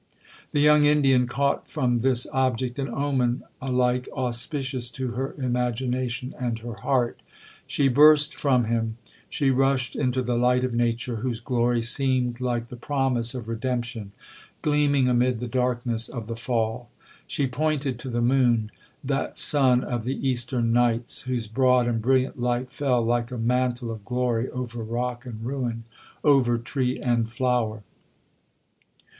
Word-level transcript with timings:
'The 0.51 0.61
young 0.61 0.83
Indian 0.83 1.27
caught 1.27 1.67
from 1.69 1.99
this 1.99 2.25
object 2.33 2.79
an 2.79 2.89
omen 2.89 3.43
alike 3.61 4.09
auspicious 4.15 4.89
to 4.89 5.09
her 5.11 5.35
imagination 5.37 6.33
and 6.39 6.57
her 6.57 6.73
heart. 6.73 7.19
She 7.67 7.87
burst 7.87 8.33
from 8.33 8.63
him—she 8.63 9.51
rushed 9.51 9.95
into 9.95 10.23
the 10.23 10.35
light 10.37 10.63
of 10.63 10.73
nature, 10.73 11.17
whose 11.17 11.39
glory 11.39 11.83
seemed 11.83 12.41
like 12.41 12.69
the 12.69 12.75
promise 12.77 13.35
of 13.35 13.47
redemption, 13.47 14.11
gleaming 14.63 15.07
amid 15.07 15.37
the 15.39 15.47
darkness 15.47 16.09
of 16.09 16.25
the 16.25 16.35
fall. 16.35 16.89
She 17.27 17.45
pointed 17.45 17.99
to 17.99 18.09
the 18.09 18.21
moon, 18.23 18.71
that 19.03 19.37
sun 19.37 19.83
of 19.83 20.03
the 20.03 20.27
eastern 20.27 20.73
nights, 20.73 21.21
whose 21.29 21.45
broad 21.45 21.85
and 21.87 22.01
brilliant 22.01 22.39
light 22.39 22.71
fell 22.71 23.05
like 23.05 23.29
a 23.29 23.37
mantle 23.37 23.91
of 23.91 24.03
glory 24.03 24.49
over 24.49 24.81
rock 24.83 25.27
and 25.27 25.45
ruin, 25.45 25.83
over 26.23 26.57
tree 26.57 26.97
and 26.99 27.29
flower. 27.29 27.83